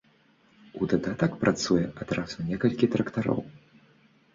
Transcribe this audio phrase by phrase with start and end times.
[0.81, 3.41] У дадатак працуе адразу некалькі трактароў.